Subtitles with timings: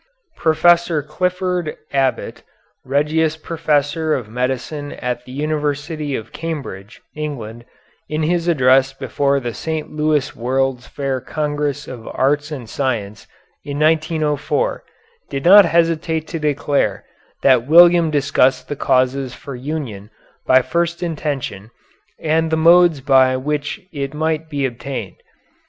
[0.35, 2.41] Professor Clifford Allbutt,
[2.83, 7.65] Regius Professor of Medicine at the University of Cambridge, England,
[8.09, 9.91] in his address before the St.
[9.95, 13.27] Louis World's Fair Congress of Arts and Science
[13.63, 14.83] in 1904,
[15.29, 17.05] did not hesitate to declare
[17.43, 20.09] that William discussed the causes for union
[20.47, 21.69] by first intention
[22.19, 25.17] and the modes by which it might be obtained.